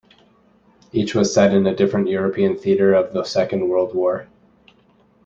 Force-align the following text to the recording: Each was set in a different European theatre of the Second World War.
Each 0.91 1.13
was 1.13 1.31
set 1.31 1.53
in 1.53 1.67
a 1.67 1.75
different 1.75 2.07
European 2.07 2.57
theatre 2.57 2.95
of 2.95 3.13
the 3.13 3.23
Second 3.23 3.69
World 3.69 3.93
War. 3.93 4.27